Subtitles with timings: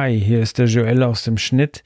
[0.00, 1.82] Hi, hier ist der Joel aus dem Schnitt.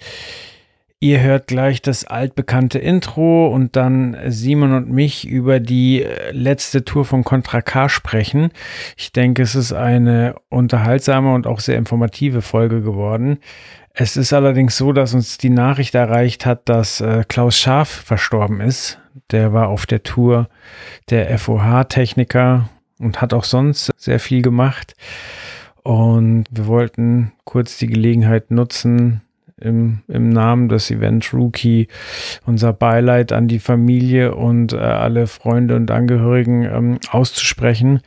[1.01, 7.07] Ihr hört gleich das altbekannte Intro und dann Simon und mich über die letzte Tour
[7.07, 8.51] von Contra K sprechen.
[8.99, 13.39] Ich denke, es ist eine unterhaltsame und auch sehr informative Folge geworden.
[13.95, 18.61] Es ist allerdings so, dass uns die Nachricht erreicht hat, dass äh, Klaus Scharf verstorben
[18.61, 18.99] ist.
[19.31, 20.51] Der war auf der Tour
[21.09, 22.69] der FOH-Techniker
[22.99, 24.95] und hat auch sonst sehr viel gemacht.
[25.83, 29.23] Und wir wollten kurz die Gelegenheit nutzen,
[29.63, 31.89] im, im Namen des Event Rookie
[32.45, 38.01] unser Beileid an die Familie und äh, alle Freunde und Angehörigen ähm, auszusprechen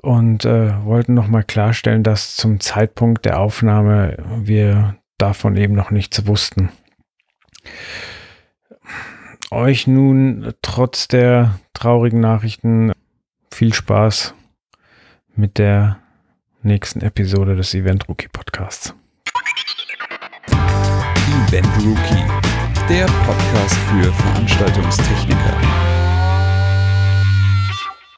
[0.00, 6.26] und äh, wollten nochmal klarstellen, dass zum Zeitpunkt der Aufnahme wir davon eben noch nichts
[6.26, 6.70] wussten.
[9.50, 12.92] Euch nun trotz der traurigen Nachrichten
[13.50, 14.34] viel Spaß
[15.36, 15.98] mit der
[16.64, 18.94] nächsten Episode des Event Rookie Podcasts.
[21.48, 22.24] Event Rookie,
[22.88, 25.60] der Podcast für Veranstaltungstechniker.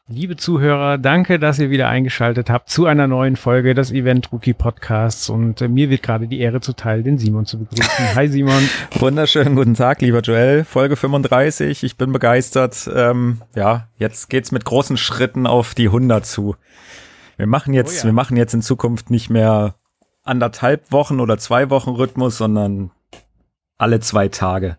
[0.08, 4.54] Liebe Zuhörer, danke, dass ihr wieder eingeschaltet habt zu einer neuen Folge des Event Rookie
[4.54, 7.84] Podcasts und äh, mir wird gerade die Ehre zuteil, den Simon zu begrüßen.
[8.14, 8.68] Hi Simon.
[9.00, 10.62] Wunderschönen guten Tag, lieber Joel.
[10.62, 11.82] Folge 35.
[11.82, 12.88] Ich bin begeistert.
[12.94, 16.54] Ähm, ja, jetzt geht's mit großen Schritten auf die 100 zu.
[17.36, 18.04] Wir machen jetzt, oh ja.
[18.04, 19.74] wir machen jetzt in Zukunft nicht mehr
[20.22, 22.90] anderthalb Wochen oder zwei Wochen Rhythmus, sondern
[23.78, 24.78] alle zwei Tage.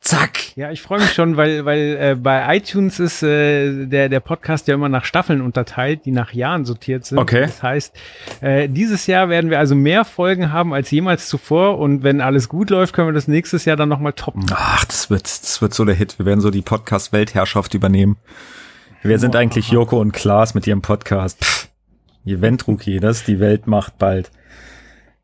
[0.00, 0.56] Zack.
[0.56, 4.66] Ja, ich freue mich schon, weil, weil äh, bei iTunes ist äh, der, der Podcast
[4.66, 7.18] ja immer nach Staffeln unterteilt, die nach Jahren sortiert sind.
[7.18, 7.42] Okay.
[7.42, 7.96] Das heißt,
[8.40, 12.48] äh, dieses Jahr werden wir also mehr Folgen haben als jemals zuvor und wenn alles
[12.48, 14.46] gut läuft, können wir das nächstes Jahr dann nochmal toppen.
[14.50, 16.18] Ach, das wird, das wird so der Hit.
[16.18, 18.16] Wir werden so die Podcast-Weltherrschaft übernehmen.
[19.02, 21.42] Wer sind eigentlich Joko und Klaas mit ihrem Podcast?
[21.42, 21.68] Pff,
[22.26, 24.30] Event-Rookie, das die Weltmacht bald.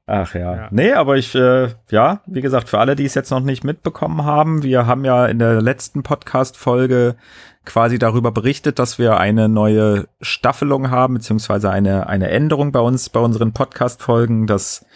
[0.06, 0.56] Ach ja.
[0.56, 0.68] ja.
[0.70, 4.24] Nee, aber ich, äh, ja, wie gesagt, für alle, die es jetzt noch nicht mitbekommen
[4.24, 7.16] haben, wir haben ja in der letzten Podcast-Folge
[7.66, 13.10] quasi darüber berichtet, dass wir eine neue Staffelung haben, beziehungsweise eine, eine Änderung bei uns,
[13.10, 14.86] bei unseren Podcast-Folgen, dass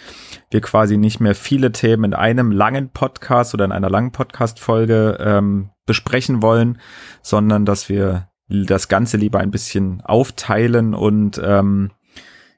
[0.51, 5.19] wir quasi nicht mehr viele Themen in einem langen Podcast oder in einer langen Podcast-Folge
[5.21, 6.79] ähm, besprechen wollen,
[7.21, 11.91] sondern dass wir das Ganze lieber ein bisschen aufteilen und ähm,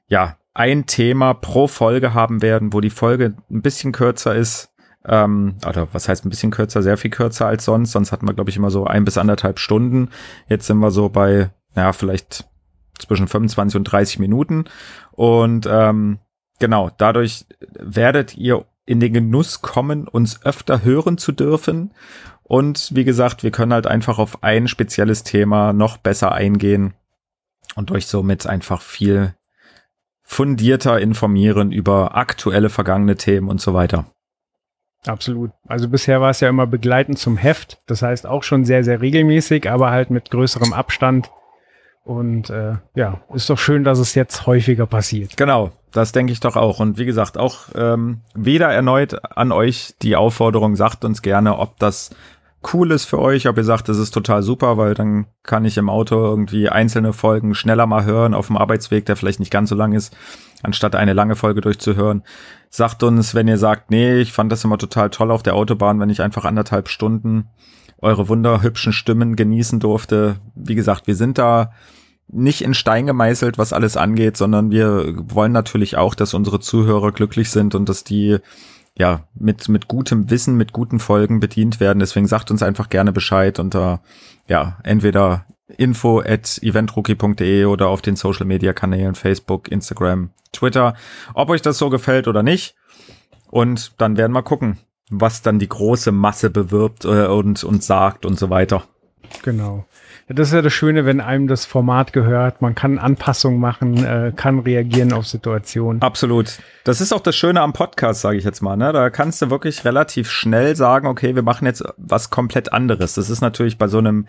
[0.07, 4.69] ja, ein Thema pro Folge haben werden, wo die Folge ein bisschen kürzer ist.
[5.05, 7.91] Ähm, oder was heißt ein bisschen kürzer, sehr viel kürzer als sonst.
[7.91, 10.09] Sonst hatten wir, glaube ich, immer so ein bis anderthalb Stunden.
[10.47, 12.45] Jetzt sind wir so bei, ja, vielleicht
[12.99, 14.65] zwischen 25 und 30 Minuten.
[15.11, 16.19] Und ähm,
[16.59, 21.93] genau, dadurch werdet ihr in den Genuss kommen, uns öfter hören zu dürfen.
[22.43, 26.93] Und wie gesagt, wir können halt einfach auf ein spezielles Thema noch besser eingehen
[27.75, 29.33] und euch somit einfach viel
[30.23, 34.05] fundierter informieren über aktuelle vergangene Themen und so weiter.
[35.05, 35.51] Absolut.
[35.67, 37.81] Also bisher war es ja immer begleitend zum Heft.
[37.87, 41.29] Das heißt auch schon sehr, sehr regelmäßig, aber halt mit größerem Abstand.
[42.05, 45.37] Und äh, ja, ist doch schön, dass es jetzt häufiger passiert.
[45.37, 46.79] Genau, das denke ich doch auch.
[46.79, 51.79] Und wie gesagt, auch ähm, wieder erneut an euch die Aufforderung, sagt uns gerne, ob
[51.79, 52.13] das
[52.73, 55.77] cool ist für euch, ob ihr sagt, das ist total super, weil dann kann ich
[55.77, 59.69] im Auto irgendwie einzelne Folgen schneller mal hören auf dem Arbeitsweg, der vielleicht nicht ganz
[59.69, 60.15] so lang ist,
[60.61, 62.23] anstatt eine lange Folge durchzuhören.
[62.69, 65.99] Sagt uns, wenn ihr sagt, nee, ich fand das immer total toll auf der Autobahn,
[65.99, 67.49] wenn ich einfach anderthalb Stunden
[67.99, 70.35] eure wunderhübschen Stimmen genießen durfte.
[70.55, 71.71] Wie gesagt, wir sind da
[72.27, 77.11] nicht in Stein gemeißelt, was alles angeht, sondern wir wollen natürlich auch, dass unsere Zuhörer
[77.11, 78.39] glücklich sind und dass die
[78.97, 81.99] ja, mit, mit gutem Wissen, mit guten Folgen bedient werden.
[81.99, 84.01] Deswegen sagt uns einfach gerne Bescheid unter,
[84.47, 85.45] ja, entweder
[85.77, 90.95] info at eventrookie.de oder auf den Social Media Kanälen Facebook, Instagram, Twitter,
[91.33, 92.75] ob euch das so gefällt oder nicht.
[93.49, 98.25] Und dann werden wir gucken, was dann die große Masse bewirbt äh, und, und sagt
[98.25, 98.83] und so weiter.
[99.41, 99.85] Genau.
[100.29, 102.61] Das ist ja das Schöne, wenn einem das Format gehört.
[102.61, 106.01] Man kann Anpassungen machen, äh, kann reagieren auf Situationen.
[106.01, 106.59] Absolut.
[106.85, 108.77] Das ist auch das Schöne am Podcast, sage ich jetzt mal.
[108.77, 108.93] Ne?
[108.93, 113.15] Da kannst du wirklich relativ schnell sagen, okay, wir machen jetzt was komplett anderes.
[113.15, 114.27] Das ist natürlich bei so einem,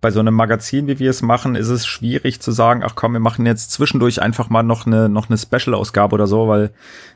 [0.00, 3.12] bei so einem Magazin, wie wir es machen, ist es schwierig zu sagen, ach komm,
[3.12, 6.70] wir machen jetzt zwischendurch einfach mal noch eine, noch eine Special-Ausgabe oder so, weil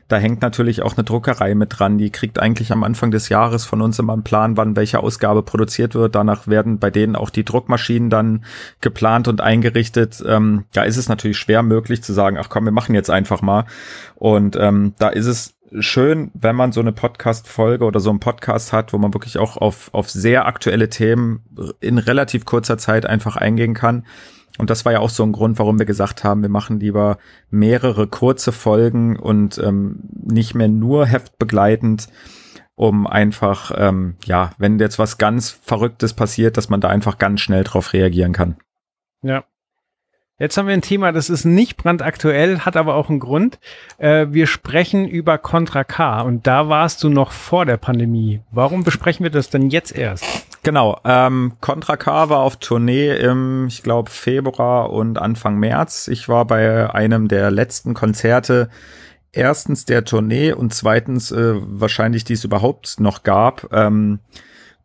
[0.09, 1.99] da hängt natürlich auch eine Druckerei mit dran.
[1.99, 5.43] Die kriegt eigentlich am Anfang des Jahres von uns immer einen Plan, wann welche Ausgabe
[5.43, 6.15] produziert wird.
[6.15, 8.43] Danach werden bei denen auch die Druckmaschinen dann
[8.81, 10.21] geplant und eingerichtet.
[10.27, 13.43] Ähm, da ist es natürlich schwer möglich zu sagen, ach komm, wir machen jetzt einfach
[13.43, 13.65] mal.
[14.15, 18.73] Und ähm, da ist es schön, wenn man so eine Podcast-Folge oder so einen Podcast
[18.73, 21.43] hat, wo man wirklich auch auf, auf sehr aktuelle Themen
[21.79, 24.05] in relativ kurzer Zeit einfach eingehen kann.
[24.57, 27.17] Und das war ja auch so ein Grund, warum wir gesagt haben, wir machen lieber
[27.49, 32.07] mehrere kurze Folgen und ähm, nicht mehr nur heftbegleitend,
[32.75, 37.41] um einfach, ähm, ja, wenn jetzt was ganz Verrücktes passiert, dass man da einfach ganz
[37.41, 38.57] schnell drauf reagieren kann.
[39.21, 39.43] Ja.
[40.39, 43.59] Jetzt haben wir ein Thema, das ist nicht brandaktuell, hat aber auch einen Grund.
[43.97, 48.39] Äh, wir sprechen über Contra K und da warst du noch vor der Pandemie.
[48.49, 50.23] Warum besprechen wir das denn jetzt erst?
[50.63, 56.07] Genau, ähm, Contra K war auf Tournee im, ich glaube, Februar und Anfang März.
[56.07, 58.69] Ich war bei einem der letzten Konzerte
[59.33, 63.73] erstens der Tournee und zweitens äh, wahrscheinlich, die es überhaupt noch gab.
[63.73, 64.19] Ähm,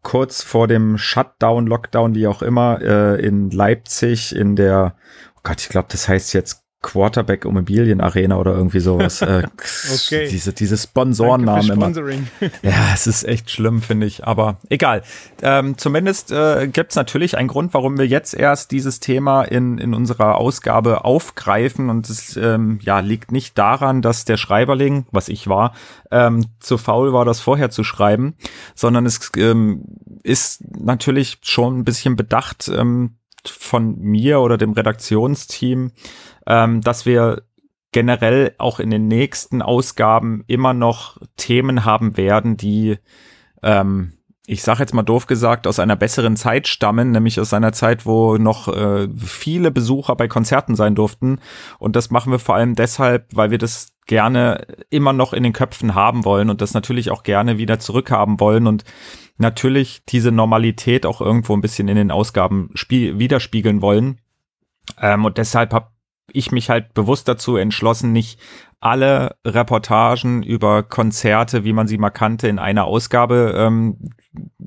[0.02, 4.96] kurz vor dem Shutdown, Lockdown, wie auch immer, äh, in Leipzig in der
[5.44, 9.22] Gott, ich glaube, das heißt jetzt Quarterback Immobilien Arena oder irgendwie sowas.
[9.22, 9.44] Äh,
[9.94, 10.28] okay.
[10.30, 11.90] Diese, diese Sponsorennamen immer.
[12.62, 14.24] Ja, es ist echt schlimm, finde ich.
[14.26, 15.02] Aber egal.
[15.40, 19.78] Ähm, zumindest äh, gibt es natürlich einen Grund, warum wir jetzt erst dieses Thema in,
[19.78, 21.88] in unserer Ausgabe aufgreifen.
[21.88, 25.74] Und es ähm, ja, liegt nicht daran, dass der Schreiberling, was ich war,
[26.10, 28.34] ähm, zu faul war, das vorher zu schreiben,
[28.74, 29.84] sondern es ähm,
[30.22, 33.16] ist natürlich schon ein bisschen bedacht, ähm,
[33.48, 35.92] von mir oder dem Redaktionsteam,
[36.46, 37.42] ähm, dass wir
[37.92, 42.98] generell auch in den nächsten Ausgaben immer noch Themen haben werden, die,
[43.62, 44.14] ähm,
[44.46, 48.04] ich sage jetzt mal doof gesagt, aus einer besseren Zeit stammen, nämlich aus einer Zeit,
[48.04, 51.38] wo noch äh, viele Besucher bei Konzerten sein durften.
[51.78, 55.54] Und das machen wir vor allem deshalb, weil wir das gerne immer noch in den
[55.54, 58.84] Köpfen haben wollen und das natürlich auch gerne wieder zurückhaben wollen und
[59.38, 64.20] natürlich diese Normalität auch irgendwo ein bisschen in den Ausgaben widerspiegeln wollen.
[65.00, 65.93] Ähm, und deshalb habe
[66.32, 68.40] ich mich halt bewusst dazu entschlossen, nicht
[68.80, 73.96] alle Reportagen über Konzerte, wie man sie mal kannte, in einer Ausgabe ähm,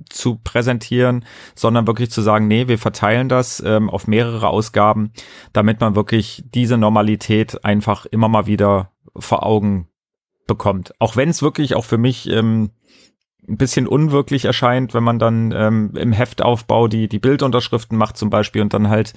[0.10, 1.24] zu präsentieren,
[1.54, 5.12] sondern wirklich zu sagen, nee, wir verteilen das ähm, auf mehrere Ausgaben,
[5.54, 9.88] damit man wirklich diese Normalität einfach immer mal wieder vor Augen
[10.48, 10.94] bekommt.
[11.00, 12.72] Auch wenn es wirklich auch für mich ähm,
[13.48, 18.30] ein bisschen unwirklich erscheint, wenn man dann ähm, im Heftaufbau die, die Bildunterschriften macht zum
[18.30, 19.14] Beispiel und dann halt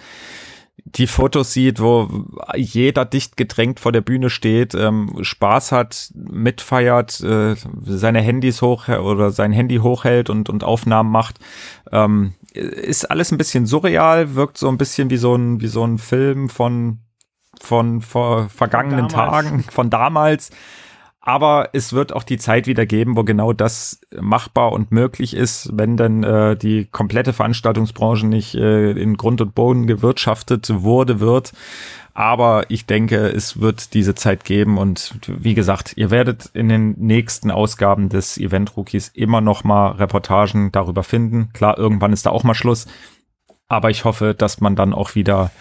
[0.84, 2.08] die Fotos sieht, wo
[2.54, 7.54] jeder dicht gedrängt vor der Bühne steht, ähm, Spaß hat, mitfeiert, äh,
[7.84, 11.38] seine Handys hoch oder sein Handy hochhält und, und Aufnahmen macht.
[11.92, 15.84] Ähm, ist alles ein bisschen surreal, wirkt so ein bisschen wie so ein, wie so
[15.84, 16.98] ein Film von,
[17.60, 20.50] von vor vergangenen von Tagen, von damals.
[21.30, 25.70] Aber es wird auch die Zeit wieder geben, wo genau das machbar und möglich ist,
[25.72, 31.52] wenn dann äh, die komplette Veranstaltungsbranche nicht äh, in Grund und Boden gewirtschaftet wurde, wird.
[32.14, 36.96] Aber ich denke, es wird diese Zeit geben und wie gesagt, ihr werdet in den
[36.98, 41.50] nächsten Ausgaben des Event Rookies immer noch mal Reportagen darüber finden.
[41.52, 42.88] Klar, irgendwann ist da auch mal Schluss.
[43.68, 45.52] Aber ich hoffe, dass man dann auch wieder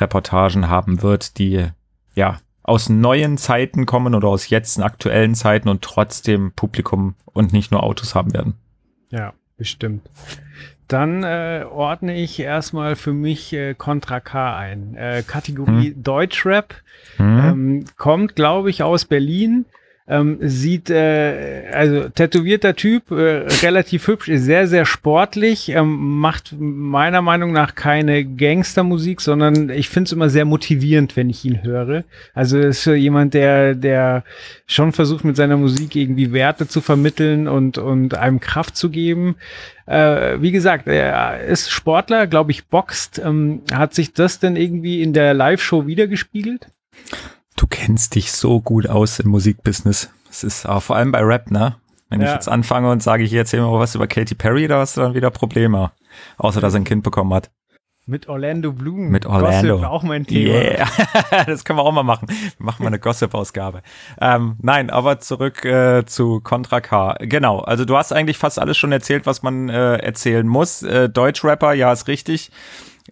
[0.00, 1.66] Reportagen haben wird, die
[2.14, 7.70] ja aus neuen Zeiten kommen oder aus jetzt aktuellen Zeiten und trotzdem Publikum und nicht
[7.70, 8.54] nur Autos haben werden.
[9.10, 10.08] Ja, bestimmt.
[10.86, 14.94] Dann äh, ordne ich erstmal für mich äh, Contra K ein.
[14.94, 16.02] Äh, Kategorie hm.
[16.02, 16.74] Deutschrap.
[17.16, 17.38] Hm.
[17.38, 19.66] Ähm, kommt, glaube ich, aus Berlin.
[20.10, 26.54] Ähm, sieht, äh, also tätowierter Typ, äh, relativ hübsch, ist sehr, sehr sportlich, ähm, macht
[26.58, 31.62] meiner Meinung nach keine Gangstermusik, sondern ich finde es immer sehr motivierend, wenn ich ihn
[31.62, 32.04] höre.
[32.32, 34.24] Also ist jemand, der, der
[34.66, 39.36] schon versucht, mit seiner Musik irgendwie Werte zu vermitteln und, und einem Kraft zu geben.
[39.84, 43.18] Äh, wie gesagt, er ist Sportler, glaube ich, boxt.
[43.18, 46.68] Ähm, hat sich das denn irgendwie in der Live-Show wiedergespiegelt?
[47.58, 50.10] Du kennst dich so gut aus im Musikbusiness.
[50.30, 51.74] Es ist auch vor allem bei Rap, ne?
[52.08, 52.28] Wenn ja.
[52.28, 55.00] ich jetzt anfange und sage, ich erzähle mal was über Katy Perry, da hast du
[55.00, 55.90] dann wieder Probleme.
[56.36, 57.50] Außer, dass er ein Kind bekommen hat.
[58.06, 59.08] Mit Orlando Bloom.
[59.08, 59.74] Mit Orlando.
[59.74, 60.54] Gossip, auch mein Thema.
[60.54, 60.88] Yeah.
[61.46, 62.28] das können wir auch mal machen.
[62.28, 63.82] Wir machen mal eine Gossip-Ausgabe.
[64.20, 67.16] Ähm, nein, aber zurück äh, zu Contra K.
[67.18, 70.84] Genau, also du hast eigentlich fast alles schon erzählt, was man äh, erzählen muss.
[70.84, 72.52] Äh, Deutschrapper, ja, ist richtig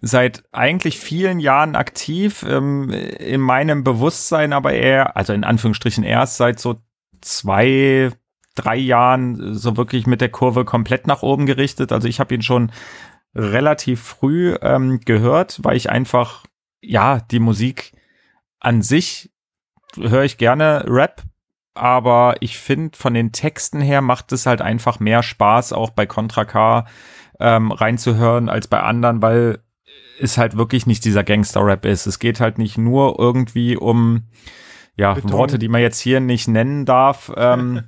[0.01, 6.37] seit eigentlich vielen Jahren aktiv, ähm, in meinem Bewusstsein aber eher, also in Anführungsstrichen erst
[6.37, 6.81] seit so
[7.21, 8.11] zwei,
[8.55, 11.91] drei Jahren so wirklich mit der Kurve komplett nach oben gerichtet.
[11.91, 12.71] Also ich habe ihn schon
[13.35, 16.45] relativ früh ähm, gehört, weil ich einfach,
[16.81, 17.93] ja, die Musik
[18.59, 19.31] an sich
[19.95, 21.23] höre ich gerne Rap,
[21.73, 26.05] aber ich finde von den Texten her macht es halt einfach mehr Spaß, auch bei
[26.05, 26.85] Contra K
[27.39, 29.59] ähm, reinzuhören als bei anderen, weil
[30.17, 32.07] ist halt wirklich nicht dieser Gangster-Rap ist.
[32.07, 34.23] Es geht halt nicht nur irgendwie um
[34.95, 35.31] ja, Beton.
[35.31, 37.31] Worte, die man jetzt hier nicht nennen darf.
[37.35, 37.83] Ähm,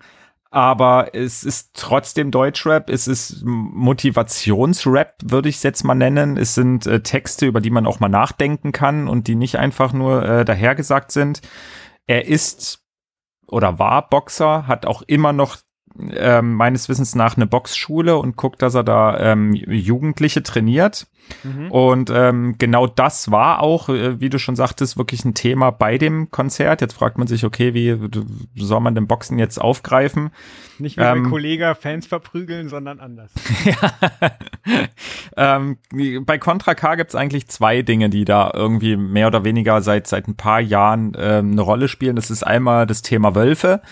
[0.50, 6.36] aber es ist trotzdem Deutschrap, es ist Motivationsrap, würde ich es jetzt mal nennen.
[6.36, 9.92] Es sind äh, Texte, über die man auch mal nachdenken kann und die nicht einfach
[9.92, 11.40] nur äh, dahergesagt sind.
[12.06, 12.84] Er ist
[13.46, 15.56] oder war Boxer, hat auch immer noch
[16.12, 21.06] ähm, meines Wissens nach eine Boxschule und guckt, dass er da ähm, Jugendliche trainiert.
[21.44, 21.70] Mhm.
[21.70, 25.98] Und ähm, genau das war auch, äh, wie du schon sagtest, wirklich ein Thema bei
[25.98, 26.80] dem Konzert.
[26.80, 27.96] Jetzt fragt man sich, okay, wie
[28.56, 30.30] soll man den Boxen jetzt aufgreifen?
[30.78, 33.30] Nicht wie ähm, bei Kollega Fans verprügeln, sondern anders.
[35.36, 35.78] ähm,
[36.24, 40.06] bei Contra K gibt es eigentlich zwei Dinge, die da irgendwie mehr oder weniger seit,
[40.06, 42.16] seit ein paar Jahren ähm, eine Rolle spielen.
[42.16, 43.82] Das ist einmal das Thema Wölfe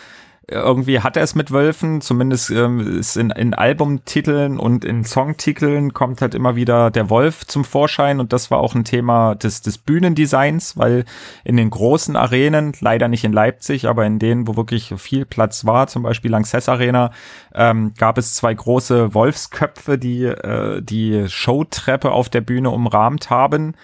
[0.51, 5.93] irgendwie hat er es mit Wölfen, zumindest ähm, ist in, in Albumtiteln und in Songtiteln
[5.93, 9.61] kommt halt immer wieder der Wolf zum Vorschein und das war auch ein Thema des,
[9.61, 11.05] des Bühnendesigns, weil
[11.45, 15.67] in den großen Arenen, leider nicht in Leipzig, aber in denen, wo wirklich viel Platz
[15.67, 17.11] war, zum Beispiel Lanxess Arena,
[17.55, 23.75] ähm, gab es zwei große Wolfsköpfe, die äh, die Showtreppe auf der Bühne umrahmt haben.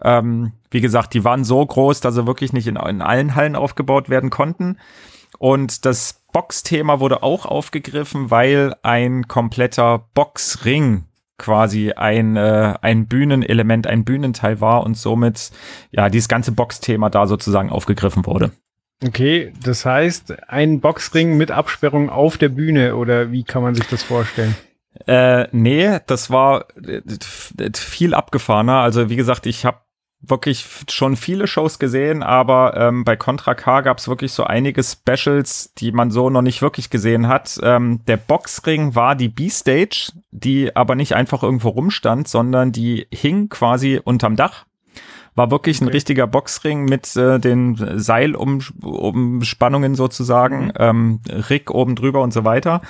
[0.00, 3.56] Ähm, wie gesagt, die waren so groß, dass sie wirklich nicht in, in allen Hallen
[3.56, 4.78] aufgebaut werden konnten.
[5.38, 11.04] Und das Box-Thema wurde auch aufgegriffen, weil ein kompletter Boxring
[11.38, 15.50] quasi ein, äh, ein Bühnenelement, ein Bühnenteil war und somit
[15.90, 18.52] ja dieses ganze Box-Thema da sozusagen aufgegriffen wurde.
[19.04, 23.86] Okay, das heißt, ein Boxring mit Absperrung auf der Bühne oder wie kann man sich
[23.86, 24.54] das vorstellen?
[25.06, 27.02] Äh, nee, das war äh,
[27.74, 28.80] viel abgefahrener.
[28.80, 29.78] Also wie gesagt, ich habe
[30.28, 34.82] wirklich schon viele Shows gesehen, aber ähm, bei Contra K gab es wirklich so einige
[34.82, 37.58] Specials, die man so noch nicht wirklich gesehen hat.
[37.62, 43.48] Ähm, der Boxring war die B-Stage, die aber nicht einfach irgendwo rumstand, sondern die hing
[43.48, 44.66] quasi unterm Dach.
[45.34, 50.72] War wirklich ein richtiger Boxring mit äh, den Seilumspannungen sozusagen, mhm.
[50.78, 52.82] ähm, Rick oben drüber und so weiter.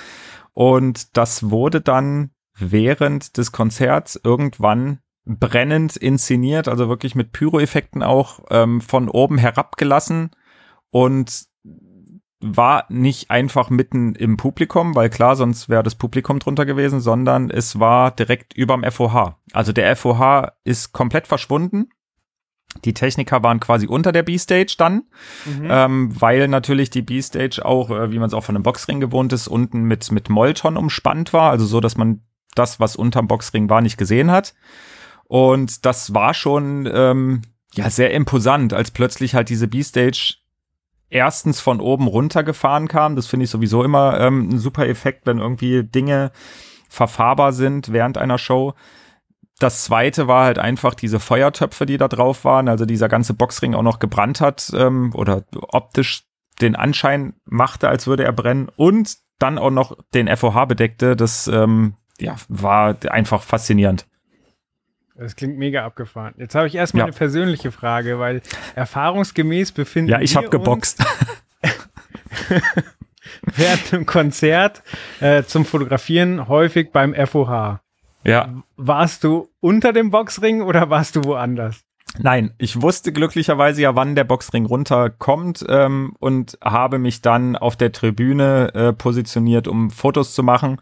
[0.53, 8.39] Und das wurde dann während des Konzerts irgendwann brennend inszeniert, also wirklich mit Pyro-Effekten auch
[8.51, 10.31] ähm, von oben herabgelassen
[10.91, 11.47] und
[12.39, 17.49] war nicht einfach mitten im Publikum, weil klar, sonst wäre das Publikum drunter gewesen, sondern
[17.49, 19.35] es war direkt überm FOH.
[19.51, 21.89] Also der FOH ist komplett verschwunden.
[22.83, 25.05] Die Techniker waren quasi unter der B-Stage dann,
[25.45, 25.67] mhm.
[25.69, 29.33] ähm, weil natürlich die B-Stage auch, äh, wie man es auch von einem Boxring gewohnt
[29.33, 32.21] ist, unten mit, mit Molton umspannt war, also so, dass man
[32.53, 34.53] das, was unterm Boxring war, nicht gesehen hat.
[35.27, 37.41] Und das war schon ähm,
[37.73, 40.35] ja sehr imposant, als plötzlich halt diese B-Stage
[41.09, 43.15] erstens von oben runtergefahren kam.
[43.15, 46.31] Das finde ich sowieso immer ähm, ein super Effekt, wenn irgendwie Dinge
[46.89, 48.73] verfahrbar sind während einer Show.
[49.59, 53.73] Das zweite war halt einfach diese Feuertöpfe, die da drauf waren, also dieser ganze Boxring
[53.73, 56.23] auch noch gebrannt hat ähm, oder optisch
[56.61, 61.15] den Anschein machte, als würde er brennen und dann auch noch den FOH bedeckte.
[61.15, 64.05] Das ähm, ja, war einfach faszinierend.
[65.17, 66.33] Das klingt mega abgefahren.
[66.37, 67.05] Jetzt habe ich erstmal ja.
[67.05, 68.41] eine persönliche Frage, weil
[68.75, 71.03] erfahrungsgemäß befinden Ja, ich habe geboxt.
[73.55, 74.83] während dem Konzert
[75.19, 77.79] äh, zum Fotografieren häufig beim FOH.
[78.23, 78.53] Ja.
[78.75, 81.81] Warst du unter dem Boxring oder warst du woanders?
[82.17, 87.75] Nein, ich wusste glücklicherweise ja, wann der Boxring runterkommt ähm, und habe mich dann auf
[87.75, 90.79] der Tribüne äh, positioniert, um Fotos zu machen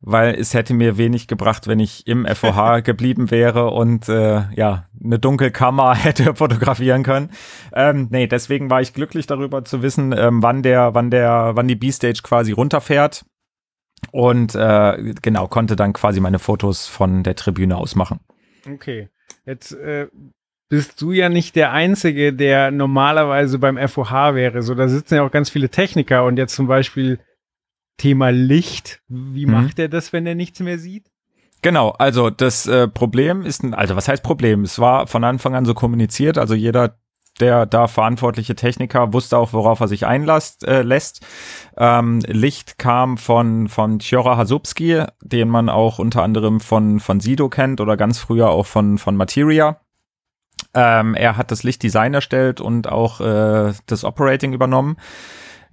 [0.00, 4.88] weil es hätte mir wenig gebracht, wenn ich im FOH geblieben wäre und äh, ja,
[5.02, 7.30] eine Dunkelkammer hätte fotografieren können.
[7.72, 11.68] Ähm, nee, deswegen war ich glücklich darüber zu wissen, ähm, wann der, wann der, wann
[11.68, 13.24] die B-Stage quasi runterfährt.
[14.12, 18.20] Und äh, genau, konnte dann quasi meine Fotos von der Tribüne aus machen.
[18.72, 19.08] Okay.
[19.44, 20.06] Jetzt äh,
[20.68, 24.62] bist du ja nicht der Einzige, der normalerweise beim FOH wäre.
[24.62, 27.18] So, da sitzen ja auch ganz viele Techniker und jetzt zum Beispiel
[27.98, 29.02] Thema Licht.
[29.08, 29.52] Wie mhm.
[29.52, 31.10] macht er das, wenn er nichts mehr sieht?
[31.60, 34.62] Genau, also das äh, Problem ist, ein, also was heißt Problem?
[34.62, 36.96] Es war von Anfang an so kommuniziert, also jeder
[37.40, 40.66] der da verantwortliche Techniker wusste auch, worauf er sich einlässt.
[40.66, 41.24] Äh, lässt.
[41.76, 47.48] Ähm, Licht kam von von Tjora Hasubski, den man auch unter anderem von von Sido
[47.48, 49.80] kennt oder ganz früher auch von von Materia.
[50.74, 54.96] Ähm, er hat das Lichtdesign erstellt und auch äh, das Operating übernommen.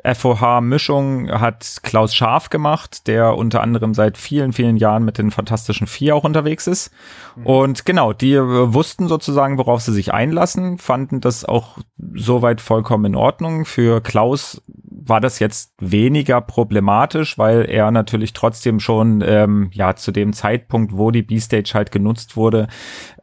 [0.03, 5.87] FOH-Mischung hat Klaus Scharf gemacht, der unter anderem seit vielen, vielen Jahren mit den Fantastischen
[5.87, 6.91] Vier auch unterwegs ist.
[7.35, 7.45] Mhm.
[7.45, 11.79] Und genau, die äh, wussten sozusagen, worauf sie sich einlassen, fanden das auch
[12.13, 13.65] soweit vollkommen in Ordnung.
[13.65, 20.11] Für Klaus war das jetzt weniger problematisch, weil er natürlich trotzdem schon ähm, ja zu
[20.11, 22.67] dem Zeitpunkt, wo die B-Stage halt genutzt wurde,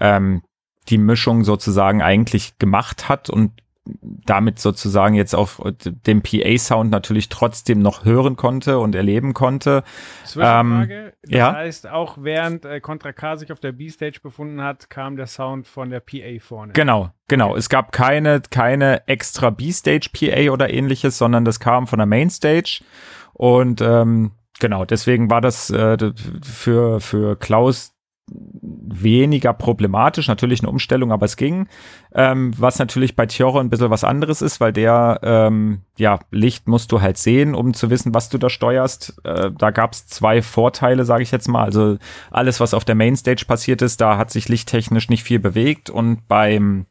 [0.00, 0.43] ähm,
[0.88, 3.52] die Mischung sozusagen eigentlich gemacht hat und
[3.85, 9.83] damit sozusagen jetzt auf dem PA-Sound natürlich trotzdem noch hören konnte und erleben konnte.
[10.25, 11.53] Zwischenfrage, ähm, das ja?
[11.53, 15.67] heißt, auch während äh, Contra K sich auf der B-Stage befunden hat, kam der Sound
[15.67, 16.73] von der PA vorne.
[16.75, 17.51] Genau, genau.
[17.51, 17.59] Okay.
[17.59, 22.85] Es gab keine, keine extra B-Stage PA oder ähnliches, sondern das kam von der Main-Stage
[23.33, 25.97] und ähm, genau, deswegen war das äh,
[26.45, 27.92] für, für Klaus
[28.29, 31.67] weniger problematisch, natürlich eine Umstellung, aber es ging.
[32.14, 36.69] Ähm, was natürlich bei Tiore ein bisschen was anderes ist, weil der, ähm, ja, Licht
[36.69, 39.14] musst du halt sehen, um zu wissen, was du da steuerst.
[39.25, 41.64] Äh, da gab es zwei Vorteile, sage ich jetzt mal.
[41.64, 41.99] Also
[42.31, 46.29] alles, was auf der Mainstage passiert ist, da hat sich lichttechnisch nicht viel bewegt und
[46.29, 46.87] beim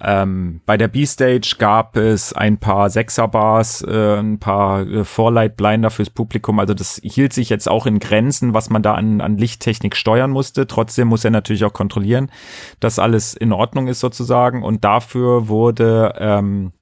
[0.00, 6.10] ähm, bei der B-Stage gab es ein paar Sechser-Bars, äh, ein paar äh, Vorlight-Blinder fürs
[6.10, 6.58] Publikum.
[6.58, 10.30] Also das hielt sich jetzt auch in Grenzen, was man da an, an Lichttechnik steuern
[10.30, 10.66] musste.
[10.66, 12.30] Trotzdem muss er natürlich auch kontrollieren,
[12.78, 14.62] dass alles in Ordnung ist sozusagen.
[14.62, 16.72] Und dafür wurde ähm,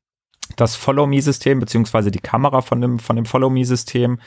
[0.57, 4.19] das Follow-Me-System beziehungsweise die Kamera von dem, von dem Follow-Me-System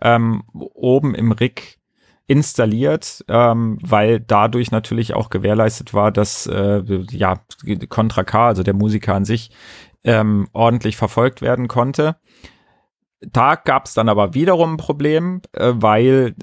[0.00, 1.78] ähm, oben im Rig
[2.26, 7.40] installiert, ähm, weil dadurch natürlich auch gewährleistet war, dass äh, ja
[7.88, 9.50] Contra K, also der Musiker an sich,
[10.04, 12.16] ähm, ordentlich verfolgt werden konnte.
[13.20, 16.34] Da gab es dann aber wiederum ein Problem, äh, weil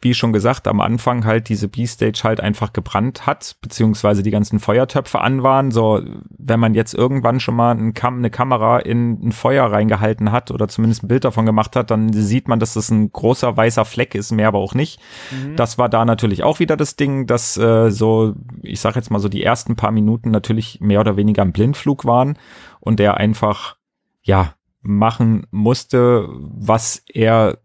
[0.00, 4.60] wie schon gesagt, am Anfang halt diese B-Stage halt einfach gebrannt hat, beziehungsweise die ganzen
[4.60, 5.70] Feuertöpfe an waren.
[5.70, 6.00] So,
[6.38, 10.50] wenn man jetzt irgendwann schon mal ein Kam eine Kamera in ein Feuer reingehalten hat
[10.50, 13.84] oder zumindest ein Bild davon gemacht hat, dann sieht man, dass das ein großer weißer
[13.84, 15.00] Fleck ist, mehr aber auch nicht.
[15.30, 15.56] Mhm.
[15.56, 19.18] Das war da natürlich auch wieder das Ding, dass äh, so, ich sag jetzt mal
[19.18, 22.38] so die ersten paar Minuten natürlich mehr oder weniger im Blindflug waren
[22.80, 23.76] und der einfach,
[24.22, 27.58] ja, machen musste, was er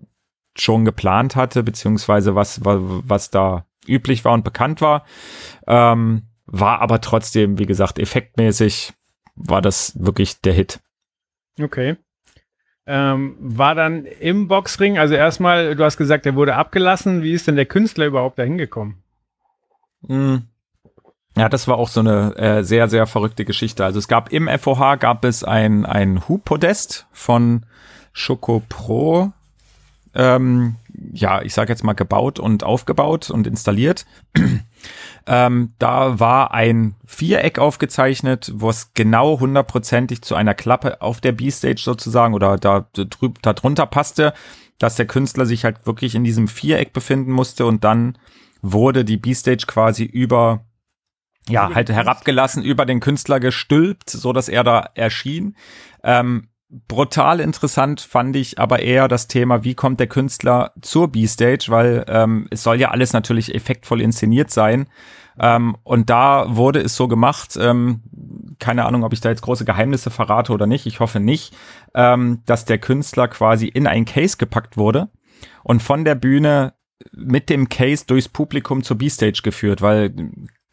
[0.56, 5.06] schon geplant hatte, beziehungsweise was, was, was da üblich war und bekannt war.
[5.68, 8.94] Ähm, war aber trotzdem, wie gesagt, effektmäßig
[9.36, 10.80] war das wirklich der Hit.
[11.60, 11.98] Okay.
[12.86, 17.24] Ähm, war dann im Boxring, also erstmal, du hast gesagt, er wurde abgelassen.
[17.24, 19.04] Wie ist denn der Künstler überhaupt da hingekommen?
[20.02, 20.38] Mm.
[21.36, 23.84] Ja, das war auch so eine äh, sehr, sehr verrückte Geschichte.
[23.84, 27.66] Also es gab im FOH gab es ein, ein Hub-Podest von
[28.14, 29.32] Choco Pro,
[30.13, 30.75] ähm,
[31.12, 34.06] ja, ich sage jetzt mal gebaut und aufgebaut und installiert.
[35.28, 41.32] ähm, da war ein Viereck aufgezeichnet, wo es genau hundertprozentig zu einer Klappe auf der
[41.32, 44.34] B-Stage sozusagen oder da drüb, da drunter passte,
[44.78, 48.17] dass der Künstler sich halt wirklich in diesem Viereck befinden musste und dann
[48.62, 50.65] wurde die B-Stage quasi über
[51.49, 55.58] ja, halt herabgelassen, über den Künstler gestülpt, so dass er da erschien.
[56.04, 56.47] Ähm,
[56.88, 62.06] brutal interessant fand ich aber eher das Thema, wie kommt der Künstler zur B-Stage, weil
[62.08, 64.88] ähm, es soll ja alles natürlich effektvoll inszeniert sein.
[65.40, 68.02] Ähm, und da wurde es so gemacht, ähm,
[68.60, 71.56] keine Ahnung, ob ich da jetzt große Geheimnisse verrate oder nicht, ich hoffe nicht,
[71.96, 75.10] ähm, dass der Künstler quasi in ein Case gepackt wurde
[75.64, 76.74] und von der Bühne
[77.12, 80.14] mit dem Case durchs Publikum zur B-Stage geführt, weil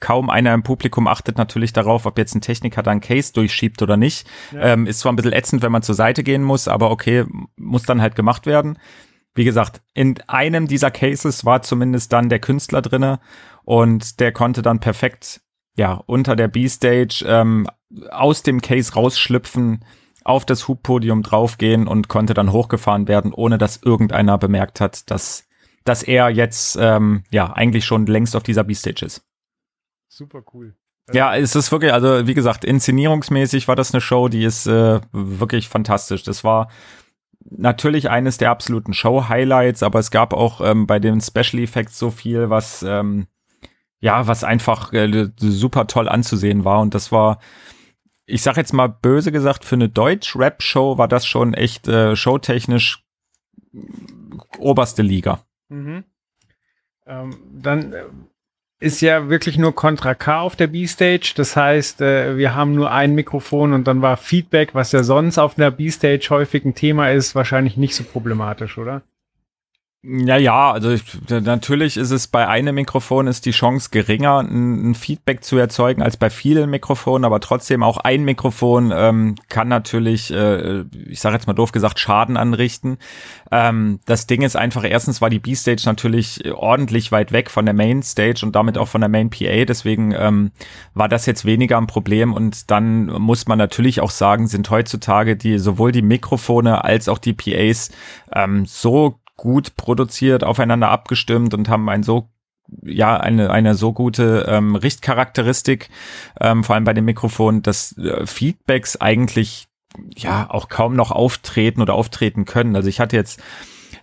[0.00, 3.82] kaum einer im Publikum achtet natürlich darauf, ob jetzt ein Techniker da einen Case durchschiebt
[3.82, 4.26] oder nicht.
[4.52, 4.60] Ja.
[4.60, 7.24] Ähm, ist zwar ein bisschen ätzend, wenn man zur Seite gehen muss, aber okay,
[7.56, 8.78] muss dann halt gemacht werden.
[9.34, 13.20] Wie gesagt, in einem dieser Cases war zumindest dann der Künstler drinne
[13.64, 15.42] und der konnte dann perfekt
[15.76, 17.68] ja unter der B-Stage ähm,
[18.10, 19.84] aus dem Case rausschlüpfen,
[20.24, 25.46] auf das Hubpodium draufgehen und konnte dann hochgefahren werden, ohne dass irgendeiner bemerkt hat, dass
[25.84, 29.29] dass er jetzt ähm, ja eigentlich schon längst auf dieser B-Stage ist
[30.10, 30.74] super cool.
[31.12, 35.00] Ja, es ist wirklich, also wie gesagt, inszenierungsmäßig war das eine Show, die ist äh,
[35.12, 36.22] wirklich fantastisch.
[36.22, 36.70] Das war
[37.50, 42.10] natürlich eines der absoluten Show-Highlights, aber es gab auch ähm, bei den Special Effects so
[42.10, 43.26] viel, was ähm,
[44.00, 46.80] ja, was einfach äh, super toll anzusehen war.
[46.80, 47.38] Und das war,
[48.24, 53.04] ich sag jetzt mal böse gesagt, für eine Deutsch-Rap-Show war das schon echt äh, showtechnisch
[54.58, 55.44] oberste Liga.
[55.68, 56.04] Mhm.
[57.06, 58.04] Ähm, dann äh,
[58.80, 61.34] ist ja wirklich nur Contra K auf der B-Stage.
[61.36, 65.38] Das heißt, äh, wir haben nur ein Mikrofon und dann war Feedback, was ja sonst
[65.38, 69.02] auf einer B-Stage häufig ein Thema ist, wahrscheinlich nicht so problematisch, oder?
[70.02, 74.92] Ja, ja, also ich, natürlich ist es bei einem Mikrofon ist die Chance geringer, ein,
[74.92, 79.68] ein, Feedback zu erzeugen als bei vielen Mikrofonen, aber trotzdem auch ein Mikrofon ähm, kann
[79.68, 82.96] natürlich, äh, ich sage jetzt mal doof gesagt, Schaden anrichten.
[83.52, 87.74] Ähm, das Ding ist einfach, erstens war die B-Stage natürlich ordentlich weit weg von der
[87.74, 90.50] Main-Stage und damit auch von der Main-PA, deswegen ähm,
[90.94, 95.36] war das jetzt weniger ein Problem und dann muss man natürlich auch sagen, sind heutzutage
[95.36, 97.90] die sowohl die Mikrofone als auch die PAs
[98.34, 102.28] ähm, so gut produziert, aufeinander abgestimmt und haben ein so
[102.82, 105.88] ja eine eine so gute ähm, Richtcharakteristik,
[106.38, 109.68] ähm, vor allem bei dem Mikrofon, dass äh, Feedbacks eigentlich
[110.14, 112.76] ja auch kaum noch auftreten oder auftreten können.
[112.76, 113.42] Also ich hatte jetzt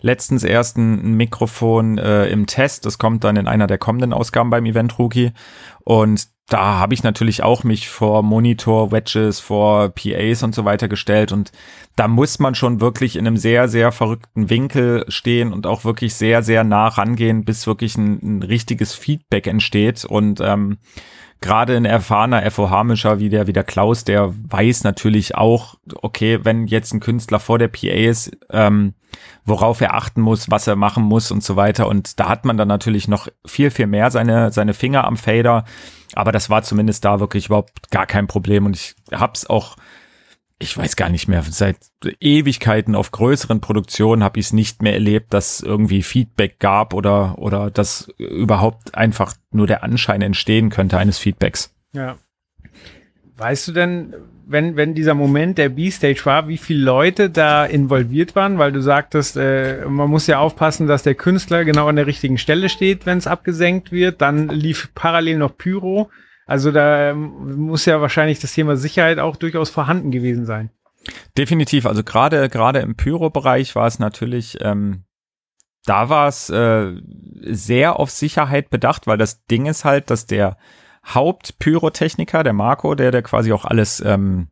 [0.02, 2.88] letztens erst ein, Mikrofon äh, im Test.
[2.88, 5.34] Das kommt dann in einer der kommenden Ausgaben beim Event Rookie.
[5.84, 10.88] Und da habe ich natürlich auch mich vor Monitor, Wedges, vor PAs und so weiter
[10.88, 11.52] gestellt und
[11.96, 16.14] da muss man schon wirklich in einem sehr, sehr verrückten Winkel stehen und auch wirklich
[16.16, 20.78] sehr, sehr nah rangehen, bis wirklich ein, ein richtiges Feedback entsteht und ähm,
[21.42, 26.68] gerade ein erfahrener FOH-Mischer wie der, wie der Klaus, der weiß natürlich auch, okay, wenn
[26.68, 28.94] jetzt ein Künstler vor der PA ist, ähm,
[29.46, 31.88] worauf er achten muss, was er machen muss und so weiter.
[31.88, 35.66] Und da hat man dann natürlich noch viel, viel mehr seine, seine Finger am Fader.
[36.18, 38.66] Aber das war zumindest da wirklich überhaupt gar kein Problem.
[38.66, 39.78] Und ich hab's auch
[40.60, 41.78] ich weiß gar nicht mehr, seit
[42.20, 47.38] Ewigkeiten auf größeren Produktionen habe ich es nicht mehr erlebt, dass irgendwie Feedback gab oder,
[47.38, 51.76] oder dass überhaupt einfach nur der Anschein entstehen könnte eines Feedbacks.
[51.94, 52.18] Ja.
[53.38, 54.16] Weißt du denn,
[54.48, 58.58] wenn, wenn dieser Moment der B-Stage war, wie viele Leute da involviert waren?
[58.58, 62.40] Weil du sagtest, äh, man muss ja aufpassen, dass der Künstler genau an der richtigen
[62.40, 64.22] Stelle steht, wenn es abgesenkt wird.
[64.22, 66.10] Dann lief parallel noch Pyro.
[66.48, 70.72] Also da ähm, muss ja wahrscheinlich das Thema Sicherheit auch durchaus vorhanden gewesen sein.
[71.38, 71.86] Definitiv.
[71.86, 75.04] Also gerade gerade im Pyro-Bereich war es natürlich, ähm,
[75.86, 76.94] da war es äh,
[77.42, 80.58] sehr auf Sicherheit bedacht, weil das Ding ist halt, dass der
[81.08, 84.50] Hauptpyrotechniker, der Marco, der der quasi auch alles ähm,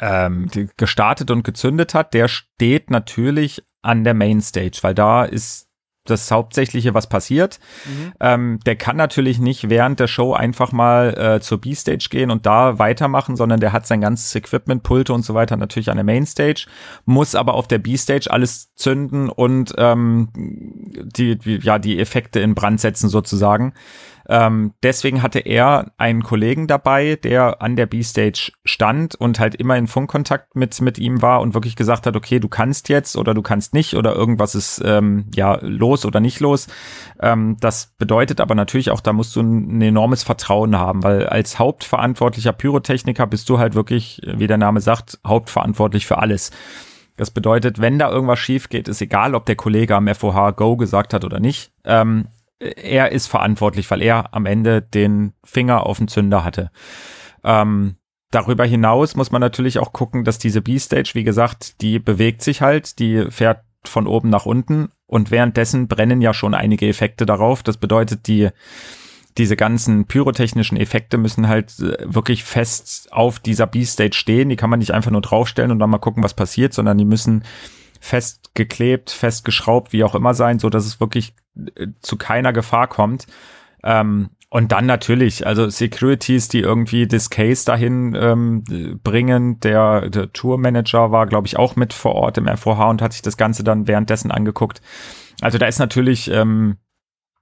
[0.00, 5.68] ähm, gestartet und gezündet hat, der steht natürlich an der Mainstage, weil da ist
[6.06, 7.58] das Hauptsächliche, was passiert.
[7.86, 8.12] Mhm.
[8.20, 12.44] Ähm, der kann natürlich nicht während der Show einfach mal äh, zur B-Stage gehen und
[12.44, 16.04] da weitermachen, sondern der hat sein ganzes Equipment, Pulte und so weiter natürlich an der
[16.04, 16.66] Mainstage,
[17.06, 22.54] muss aber auf der B-Stage alles zünden und ähm, die, die, ja, die Effekte in
[22.54, 23.72] Brand setzen sozusagen.
[24.28, 29.76] Ähm, deswegen hatte er einen Kollegen dabei, der an der B-Stage stand und halt immer
[29.76, 33.34] in Funkkontakt mit, mit ihm war und wirklich gesagt hat, okay, du kannst jetzt oder
[33.34, 36.68] du kannst nicht oder irgendwas ist ähm, ja los oder nicht los.
[37.20, 41.26] Ähm, das bedeutet aber natürlich auch, da musst du ein, ein enormes Vertrauen haben, weil
[41.26, 46.50] als hauptverantwortlicher Pyrotechniker bist du halt wirklich, wie der Name sagt, hauptverantwortlich für alles.
[47.16, 50.76] Das bedeutet, wenn da irgendwas schief geht, ist egal, ob der Kollege am FOH Go
[50.76, 51.70] gesagt hat oder nicht.
[51.84, 52.26] Ähm,
[52.58, 56.70] er ist verantwortlich, weil er am Ende den Finger auf den Zünder hatte.
[57.42, 57.96] Ähm,
[58.30, 62.62] darüber hinaus muss man natürlich auch gucken, dass diese B-Stage, wie gesagt, die bewegt sich
[62.62, 67.62] halt, die fährt von oben nach unten und währenddessen brennen ja schon einige Effekte darauf.
[67.62, 68.48] Das bedeutet, die
[69.36, 74.48] diese ganzen pyrotechnischen Effekte müssen halt äh, wirklich fest auf dieser B-Stage stehen.
[74.48, 77.04] Die kann man nicht einfach nur draufstellen und dann mal gucken, was passiert, sondern die
[77.04, 77.44] müssen
[78.04, 83.26] festgeklebt, festgeschraubt, wie auch immer sein, so dass es wirklich äh, zu keiner Gefahr kommt.
[83.82, 88.62] Ähm, und dann natürlich, also Securities, die irgendwie das Case dahin ähm,
[89.02, 89.58] bringen.
[89.60, 93.22] Der, der Tourmanager war, glaube ich, auch mit vor Ort im FOH und hat sich
[93.22, 94.80] das Ganze dann währenddessen angeguckt.
[95.40, 96.76] Also da ist natürlich ähm,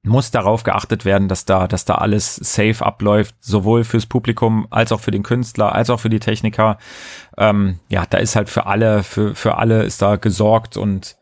[0.04, 4.90] muss darauf geachtet werden, dass da, dass da alles safe abläuft, sowohl fürs Publikum als
[4.90, 6.78] auch für den Künstler, als auch für die Techniker.
[7.38, 11.16] Ähm, ja, da ist halt für alle, für, für alle ist da gesorgt und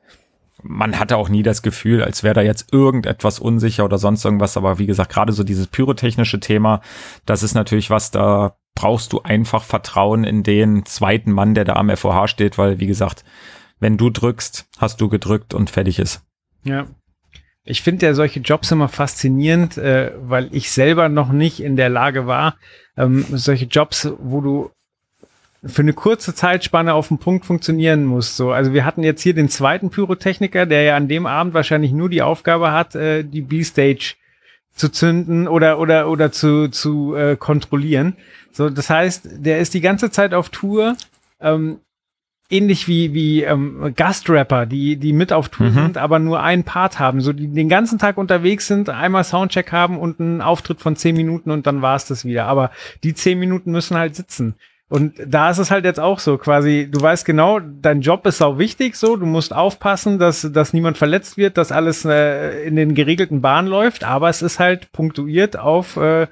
[0.63, 4.57] man hatte auch nie das Gefühl, als wäre da jetzt irgendetwas unsicher oder sonst irgendwas.
[4.57, 6.81] Aber wie gesagt, gerade so dieses pyrotechnische Thema,
[7.27, 11.75] das ist natürlich was, da brauchst du einfach Vertrauen in den zweiten Mann, der da
[11.75, 13.25] am FOH steht, weil wie gesagt,
[13.79, 16.23] wenn du drückst, hast du gedrückt und fertig ist.
[16.63, 16.87] Ja,
[17.71, 21.89] ich finde ja solche Jobs immer faszinierend, äh, weil ich selber noch nicht in der
[21.89, 22.57] Lage war,
[22.97, 24.71] ähm, solche Jobs, wo du
[25.65, 28.37] für eine kurze Zeitspanne auf dem Punkt funktionieren musst.
[28.37, 31.93] So, also wir hatten jetzt hier den zweiten Pyrotechniker, der ja an dem Abend wahrscheinlich
[31.93, 34.15] nur die Aufgabe hat, äh, die B-Stage
[34.75, 38.17] zu zünden oder oder oder zu zu äh, kontrollieren.
[38.53, 40.97] So, das heißt, der ist die ganze Zeit auf Tour.
[41.41, 41.81] Ähm,
[42.51, 45.75] ähnlich wie, wie ähm, Gastrapper, die, die mit auf Tour mhm.
[45.75, 49.73] sind, aber nur einen Part haben, so die den ganzen Tag unterwegs sind, einmal Soundcheck
[49.73, 52.47] haben und einen Auftritt von zehn Minuten und dann war es das wieder.
[52.47, 52.71] Aber
[53.05, 54.57] die zehn Minuten müssen halt sitzen.
[54.89, 58.43] Und da ist es halt jetzt auch so, quasi, du weißt genau, dein Job ist
[58.43, 62.75] auch wichtig, so, du musst aufpassen, dass, dass niemand verletzt wird, dass alles äh, in
[62.75, 66.27] den geregelten Bahnen läuft, aber es ist halt punktuiert auf äh,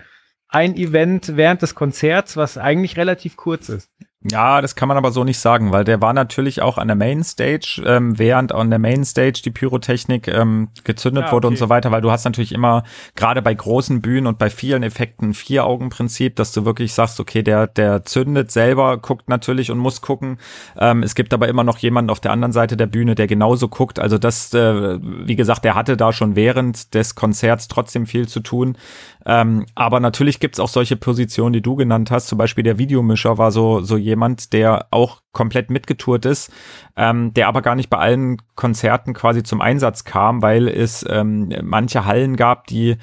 [0.49, 3.91] ein Event während des Konzerts, was eigentlich relativ kurz ist.
[4.29, 6.97] Ja, das kann man aber so nicht sagen, weil der war natürlich auch an der
[6.97, 11.61] Mainstage, ähm, während an der Mainstage die Pyrotechnik ähm, gezündet Ah, wurde und okay.
[11.61, 12.83] so weiter, weil du hast natürlich immer,
[13.15, 17.45] gerade bei großen Bühnen und bei vielen Effekten, ein Vier-Augen-Prinzip, dass du wirklich sagst, okay,
[17.45, 20.39] der, der zündet selber, guckt natürlich und muss gucken.
[20.77, 23.69] Ähm, es gibt aber immer noch jemanden auf der anderen Seite der Bühne, der genauso
[23.69, 24.01] guckt.
[24.01, 28.41] Also das, äh, wie gesagt, der hatte da schon während des Konzerts trotzdem viel zu
[28.41, 28.77] tun.
[29.25, 32.27] Ähm, aber natürlich gibt's auch solche Positionen, die du genannt hast.
[32.27, 36.53] Zum Beispiel der Videomischer war so, so jemand, der auch komplett mitgetourt ist,
[36.97, 41.53] ähm, der aber gar nicht bei allen Konzerten quasi zum Einsatz kam, weil es ähm,
[41.62, 42.97] manche Hallen gab, die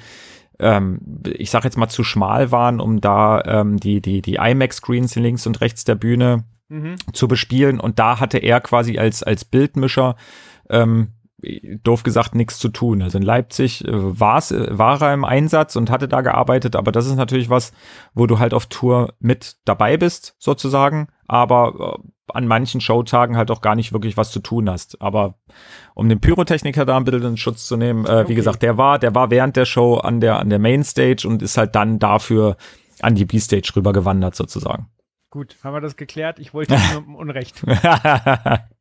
[0.58, 5.14] ähm, ich sag jetzt mal zu schmal waren, um da ähm, die, die, die IMAX-Screens
[5.16, 6.96] links und rechts der Bühne Mhm.
[7.12, 7.78] zu bespielen.
[7.78, 10.16] Und da hatte er quasi als, als Bildmischer,
[10.68, 11.12] ähm,
[11.84, 13.02] doof gesagt, nichts zu tun.
[13.02, 16.92] Also in Leipzig äh, war's, äh, war er im Einsatz und hatte da gearbeitet, aber
[16.92, 17.72] das ist natürlich was,
[18.14, 23.50] wo du halt auf Tour mit dabei bist, sozusagen, aber äh, an manchen Showtagen halt
[23.50, 25.00] auch gar nicht wirklich was zu tun hast.
[25.00, 25.38] Aber
[25.94, 28.28] um den Pyrotechniker da ein bisschen in Schutz zu nehmen, äh, Okay.
[28.30, 31.42] wie gesagt, der war, der war während der Show an der, an der Mainstage und
[31.42, 32.56] ist halt dann dafür
[33.02, 34.88] an die B-Stage rübergewandert, sozusagen.
[35.30, 36.38] Gut, haben wir das geklärt?
[36.38, 37.62] Ich wollte nur Unrecht.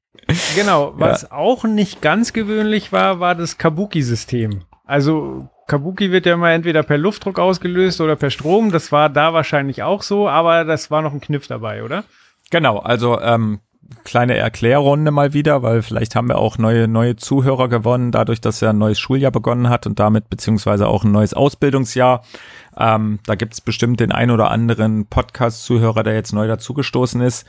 [0.56, 4.62] Genau, was auch nicht ganz gewöhnlich war, war das Kabuki-System.
[4.86, 8.72] Also Kabuki wird ja immer entweder per Luftdruck ausgelöst oder per Strom.
[8.72, 12.04] Das war da wahrscheinlich auch so, aber das war noch ein Kniff dabei, oder?
[12.52, 13.60] Genau, also ähm,
[14.04, 18.62] kleine Erklärrunde mal wieder, weil vielleicht haben wir auch neue, neue Zuhörer gewonnen, dadurch, dass
[18.62, 22.24] ja ein neues Schuljahr begonnen hat und damit beziehungsweise auch ein neues Ausbildungsjahr.
[22.78, 27.48] Ähm, da gibt's bestimmt den ein oder anderen Podcast-Zuhörer, der jetzt neu dazugestoßen ist.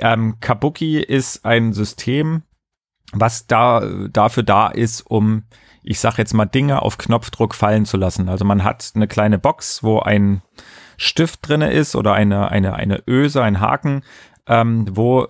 [0.00, 2.42] Ähm, Kabuki ist ein System,
[3.12, 5.44] was da dafür da ist, um,
[5.82, 8.28] ich sag jetzt mal, Dinge auf Knopfdruck fallen zu lassen.
[8.28, 10.42] Also man hat eine kleine Box, wo ein
[10.96, 14.02] Stift drinne ist oder eine, eine, eine Öse, ein Haken,
[14.46, 15.26] ähm, wo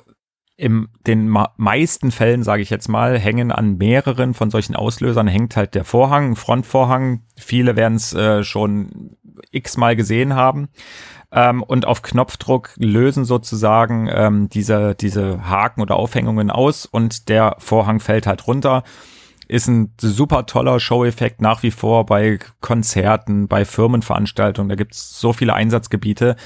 [0.56, 5.56] in den meisten Fällen, sage ich jetzt mal, hängen an mehreren von solchen Auslösern hängt
[5.56, 7.22] halt der Vorhang, Frontvorhang.
[7.34, 9.16] Viele werden es äh, schon
[9.52, 10.68] x-mal gesehen haben.
[11.32, 17.56] Ähm, und auf Knopfdruck lösen sozusagen ähm, diese, diese Haken oder Aufhängungen aus und der
[17.58, 18.82] Vorhang fällt halt runter.
[19.46, 24.68] Ist ein super toller Show-Effekt nach wie vor bei Konzerten, bei Firmenveranstaltungen.
[24.68, 26.36] Da gibt's so viele Einsatzgebiete.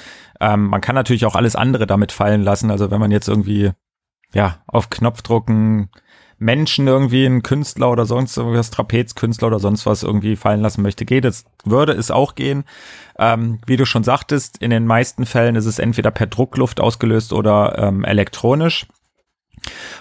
[0.40, 2.70] Ähm, man kann natürlich auch alles andere damit fallen lassen.
[2.70, 3.72] Also wenn man jetzt irgendwie
[4.32, 5.90] ja auf Knopfdruck einen
[6.38, 11.04] Menschen irgendwie, einen Künstler oder sonst irgendwas, Trapezkünstler oder sonst was irgendwie fallen lassen möchte,
[11.04, 12.64] geht es, würde es auch gehen.
[13.18, 17.32] Ähm, wie du schon sagtest, in den meisten Fällen ist es entweder per Druckluft ausgelöst
[17.32, 18.86] oder ähm, elektronisch.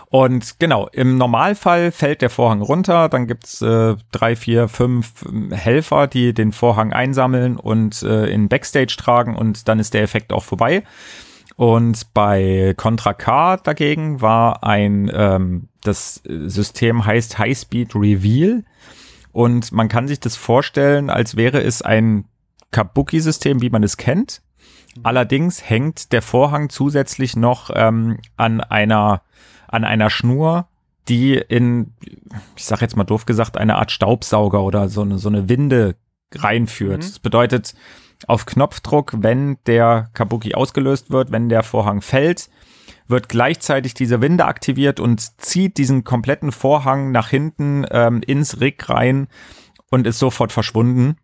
[0.09, 5.51] Und genau, im Normalfall fällt der Vorhang runter, dann gibt's äh, drei, vier, fünf ähm,
[5.51, 10.33] Helfer, die den Vorhang einsammeln und äh, in Backstage tragen und dann ist der Effekt
[10.33, 10.83] auch vorbei.
[11.55, 18.63] Und bei Contra K dagegen war ein, ähm, das System heißt High Speed Reveal
[19.31, 22.25] und man kann sich das vorstellen, als wäre es ein
[22.71, 24.41] Kabuki-System, wie man es kennt.
[25.01, 29.21] Allerdings hängt der Vorhang zusätzlich noch ähm, an einer
[29.67, 30.67] an einer Schnur,
[31.07, 31.93] die in,
[32.55, 35.95] ich sag jetzt mal doof gesagt, eine Art Staubsauger oder so eine so eine Winde
[36.31, 36.97] reinführt.
[36.97, 37.01] Mhm.
[37.01, 37.73] Das bedeutet,
[38.27, 42.49] auf Knopfdruck, wenn der Kabuki ausgelöst wird, wenn der Vorhang fällt,
[43.13, 48.89] wird gleichzeitig diese Winde aktiviert und zieht diesen kompletten Vorhang nach hinten ähm, ins Rig
[48.89, 49.27] rein
[49.89, 51.15] und ist sofort verschwunden.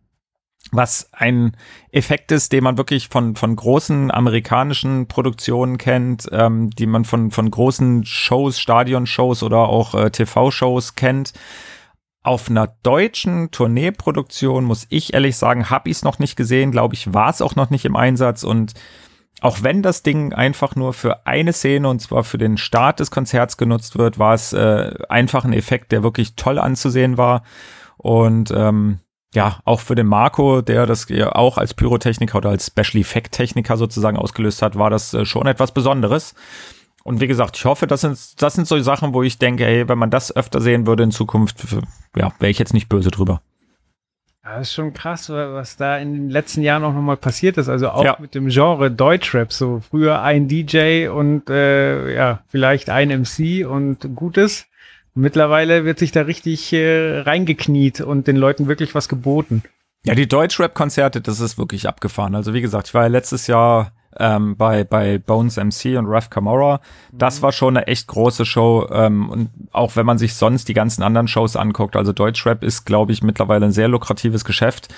[0.72, 1.58] Was ein
[1.92, 7.32] Effekt ist, den man wirklich von, von großen amerikanischen Produktionen kennt, ähm, die man von,
[7.32, 11.34] von großen Shows, Stadionshows oder auch äh, TV-Shows kennt.
[12.22, 16.94] Auf einer deutschen Tourneeproduktion muss ich ehrlich sagen, habe ich es noch nicht gesehen, glaube
[16.94, 18.74] ich, war es auch noch nicht im Einsatz und
[19.42, 23.12] auch wenn das Ding einfach nur für eine Szene und zwar für den Start des
[23.12, 27.44] Konzerts genutzt wird, war es äh, einfach ein Effekt, der wirklich toll anzusehen war
[27.98, 29.00] und ähm,
[29.34, 33.34] ja, auch für den Marco, der das ja auch als Pyrotechniker oder als Special Effect
[33.34, 36.34] Techniker sozusagen ausgelöst hat, war das äh, schon etwas Besonderes.
[37.04, 39.88] Und wie gesagt, ich hoffe, das sind, das sind so Sachen, wo ich denke, hey,
[39.88, 41.66] wenn man das öfter sehen würde in Zukunft,
[42.16, 43.42] ja, wäre ich jetzt nicht böse drüber.
[44.56, 47.70] Das ist schon krass, wa- was da in den letzten Jahren auch nochmal passiert ist.
[47.70, 48.18] Also auch Ja.
[48.20, 49.54] mit dem Genre Deutschrap.
[49.54, 54.66] So früher ein DJ und äh, ja, vielleicht ein MC und Gutes.
[55.14, 59.64] Mittlerweile wird sich da richtig äh, reingekniet und den Leuten wirklich was geboten.
[60.06, 62.36] Ja, die Deutschrap-Konzerte, das ist wirklich abgefahren.
[62.36, 66.30] Also wie gesagt, ich war ja letztes Jahr ähm, bei, bei Bones MC und Raf
[66.30, 66.82] Camora.
[67.12, 68.88] Das war schon eine echt große Show.
[68.92, 72.86] Ähm, und auch wenn man sich sonst die ganzen anderen Shows anguckt, also Deutschrap ist,
[72.86, 74.90] glaube ich, mittlerweile ein sehr lukratives Geschäft.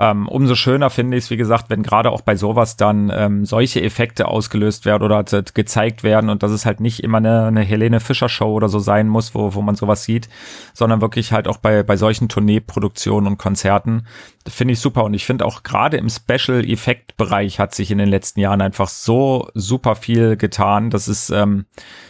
[0.00, 3.44] Ähm, umso schöner finde ich es, wie gesagt, wenn gerade auch bei sowas dann ähm,
[3.44, 7.60] solche Effekte ausgelöst werden oder gezeigt werden und dass es halt nicht immer eine, eine
[7.60, 10.30] Helene Fischer Show oder so sein muss, wo, wo man sowas sieht,
[10.72, 14.06] sondern wirklich halt auch bei, bei solchen Tourneeproduktionen und Konzerten.
[14.48, 18.40] Finde ich super und ich finde auch gerade im Special-Effekt-Bereich hat sich in den letzten
[18.40, 20.90] Jahren einfach so super viel getan.
[20.90, 21.66] Das ist, ähm,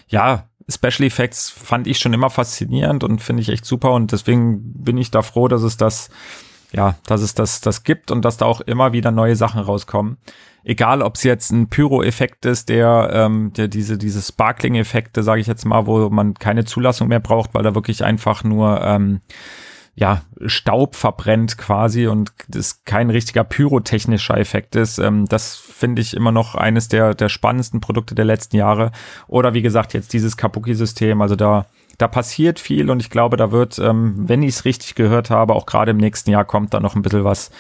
[0.09, 4.73] ja, Special Effects fand ich schon immer faszinierend und finde ich echt super und deswegen
[4.85, 6.11] bin ich da froh, dass es das
[6.73, 10.19] ja, dass es das, das gibt und dass da auch immer wieder neue Sachen rauskommen.
[10.63, 15.47] Egal, ob es jetzt ein Pyro-Effekt ist, der, ähm, der diese, diese Sparkling-Effekte, sage ich
[15.47, 19.21] jetzt mal, wo man keine Zulassung mehr braucht, weil da wirklich einfach nur ähm,
[20.01, 24.99] ja, Staub verbrennt quasi und das kein richtiger pyrotechnischer Effekt ist.
[24.99, 28.93] Ähm, das finde ich immer noch eines der, der spannendsten Produkte der letzten Jahre.
[29.29, 31.67] Oder wie gesagt, jetzt dieses Kabuki-System, also da
[31.99, 35.55] da passiert viel und ich glaube, da wird, ähm, wenn ich es richtig gehört habe,
[35.55, 37.51] auch gerade im nächsten Jahr kommt da noch ein bisschen was,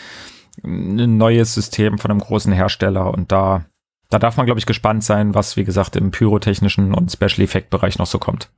[0.64, 3.66] ein neues System von einem großen Hersteller und da,
[4.09, 7.68] da darf man, glaube ich, gespannt sein, was, wie gesagt, im pyrotechnischen und Special Effect
[7.68, 8.48] Bereich noch so kommt.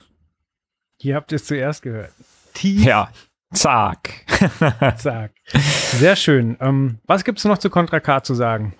[1.00, 2.12] Hier habt ihr es zuerst gehört.
[2.54, 2.84] Tief.
[2.84, 3.10] Ja,
[3.52, 4.26] zack.
[4.96, 5.32] zack.
[5.46, 6.56] Sehr schön.
[6.60, 8.74] Ähm, was gibt es noch zu Contra K zu sagen?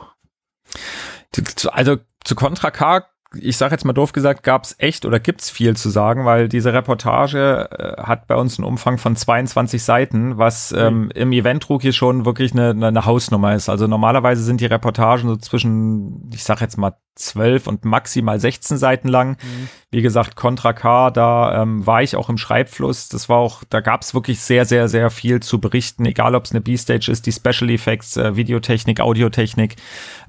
[1.72, 5.50] Also zu Contra K ich sage jetzt mal doof gesagt, gab es echt oder gibt's
[5.50, 10.38] viel zu sagen, weil diese Reportage äh, hat bei uns einen Umfang von 22 Seiten,
[10.38, 13.68] was ähm, im Event-Rookie schon wirklich eine, eine Hausnummer ist.
[13.68, 18.78] Also normalerweise sind die Reportagen so zwischen, ich sage jetzt mal 12 und maximal 16
[18.78, 19.32] Seiten lang.
[19.32, 19.68] Mhm.
[19.90, 23.08] Wie gesagt, Contra K, da ähm, war ich auch im Schreibfluss.
[23.08, 26.44] Das war auch, da gab es wirklich sehr, sehr, sehr viel zu berichten, egal ob
[26.44, 29.76] es eine B-Stage ist, die Special Effects, äh, Videotechnik, Audiotechnik.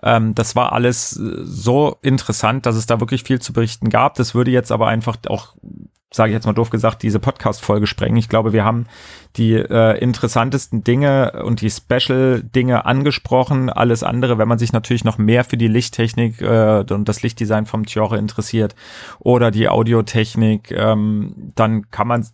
[0.02, 4.15] Ähm, das war alles so interessant, dass es da wirklich viel zu berichten gab.
[4.15, 5.56] Das würde jetzt aber einfach auch
[6.13, 8.17] sage ich jetzt mal doof gesagt, diese Podcast-Folge sprengen.
[8.17, 8.86] Ich glaube, wir haben
[9.36, 13.69] die äh, interessantesten Dinge und die Special-Dinge angesprochen.
[13.69, 17.65] Alles andere, wenn man sich natürlich noch mehr für die Lichttechnik äh, und das Lichtdesign
[17.65, 18.76] vom Tjore interessiert
[19.19, 22.26] oder die Audiotechnik, ähm, dann kann man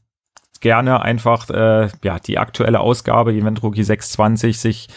[0.59, 4.89] gerne einfach äh, ja die aktuelle Ausgabe Event Rookie 620 sich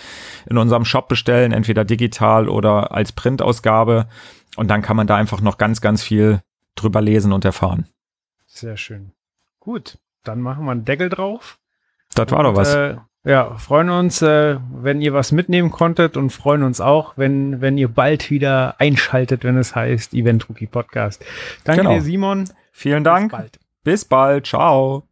[0.51, 4.09] in unserem Shop bestellen, entweder digital oder als Printausgabe
[4.57, 6.41] und dann kann man da einfach noch ganz ganz viel
[6.75, 7.87] drüber lesen und erfahren.
[8.55, 9.13] Sehr schön.
[9.61, 11.59] Gut, dann machen wir einen Deckel drauf.
[12.15, 12.75] Das war doch was.
[12.75, 17.61] Äh, ja, freuen uns, äh, wenn ihr was mitnehmen konntet und freuen uns auch, wenn,
[17.61, 21.25] wenn ihr bald wieder einschaltet, wenn es heißt Event Rookie Podcast.
[21.65, 21.95] Danke genau.
[21.95, 22.45] dir, Simon.
[22.73, 23.31] Vielen Dank.
[23.31, 23.59] Bis bald.
[23.85, 24.47] Bis bald.
[24.47, 25.05] Ciao.